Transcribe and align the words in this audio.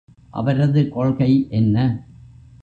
அவரது 0.29 0.89
கொள்கை 0.89 1.47
என்ன? 1.49 1.77